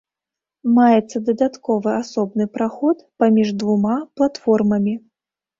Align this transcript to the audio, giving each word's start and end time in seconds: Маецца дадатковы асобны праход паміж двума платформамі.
Маецца 0.77 1.17
дадатковы 1.27 1.91
асобны 2.03 2.45
праход 2.55 2.97
паміж 3.25 3.47
двума 3.65 3.97
платформамі. 4.19 4.99